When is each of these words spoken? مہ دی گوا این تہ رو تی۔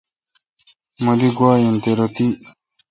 مہ 1.03 1.13
دی 1.19 1.29
گوا 1.37 1.51
این 1.59 1.75
تہ 1.81 1.91
رو 1.97 2.07
تی۔ 2.15 2.27